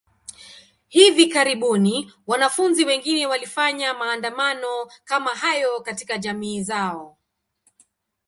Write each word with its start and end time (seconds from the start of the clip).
Hivi 0.87 1.27
karibuni, 1.29 2.13
wanafunzi 2.27 2.85
wengine 2.85 3.25
walifanya 3.27 3.93
maandamano 3.93 4.91
kama 5.05 5.29
hayo 5.31 5.79
katika 5.81 6.17
jamii 6.17 6.63
zao. 6.63 7.17